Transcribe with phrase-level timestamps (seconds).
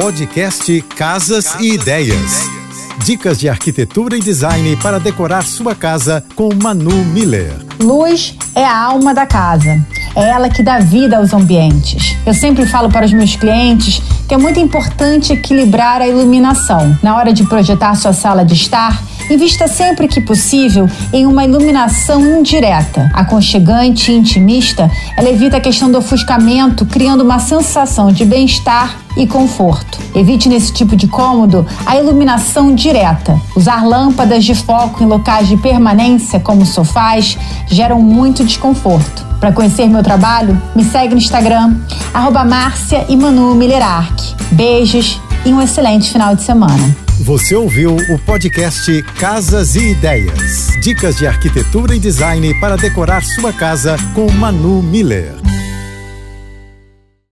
[0.00, 2.48] Podcast Casas e Ideias.
[3.04, 7.52] Dicas de arquitetura e design para decorar sua casa com Manu Miller.
[7.80, 9.84] Luz é a alma da casa.
[10.14, 12.16] É ela que dá vida aos ambientes.
[12.24, 16.96] Eu sempre falo para os meus clientes que é muito importante equilibrar a iluminação.
[17.02, 22.38] Na hora de projetar sua sala de estar, Invista sempre que possível em uma iluminação
[22.38, 24.90] indireta, aconchegante e intimista.
[25.16, 29.98] Ela evita a questão do ofuscamento, criando uma sensação de bem-estar e conforto.
[30.14, 33.38] Evite nesse tipo de cômodo a iluminação direta.
[33.54, 37.36] Usar lâmpadas de foco em locais de permanência, como sofás,
[37.66, 39.26] geram muito desconforto.
[39.38, 41.76] Para conhecer meu trabalho, me segue no Instagram,
[42.14, 42.44] arroba
[44.50, 46.96] Beijos e um excelente final de semana.
[47.20, 50.76] Você ouviu o podcast Casas e Ideias.
[50.82, 55.47] Dicas de arquitetura e design para decorar sua casa com Manu Miller.